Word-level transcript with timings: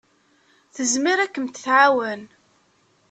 Tezmer 0.75 1.17
ad 1.19 1.31
kem-tɛawen. 1.33 2.21